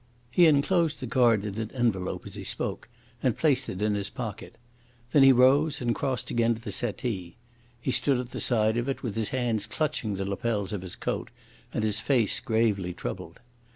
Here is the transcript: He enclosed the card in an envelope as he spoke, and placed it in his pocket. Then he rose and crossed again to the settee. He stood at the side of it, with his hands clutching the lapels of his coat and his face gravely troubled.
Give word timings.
He 0.31 0.47
enclosed 0.47 0.99
the 0.99 1.05
card 1.05 1.45
in 1.45 1.59
an 1.59 1.69
envelope 1.75 2.25
as 2.25 2.33
he 2.33 2.43
spoke, 2.43 2.89
and 3.21 3.37
placed 3.37 3.69
it 3.69 3.83
in 3.83 3.93
his 3.93 4.09
pocket. 4.09 4.57
Then 5.11 5.21
he 5.21 5.31
rose 5.31 5.79
and 5.79 5.93
crossed 5.93 6.31
again 6.31 6.55
to 6.55 6.59
the 6.61 6.71
settee. 6.71 7.35
He 7.79 7.91
stood 7.91 8.17
at 8.17 8.31
the 8.31 8.39
side 8.39 8.77
of 8.77 8.89
it, 8.89 9.03
with 9.03 9.13
his 9.13 9.29
hands 9.29 9.67
clutching 9.67 10.15
the 10.15 10.25
lapels 10.25 10.73
of 10.73 10.81
his 10.81 10.95
coat 10.95 11.29
and 11.71 11.83
his 11.83 11.99
face 11.99 12.39
gravely 12.39 12.95
troubled. 12.95 13.41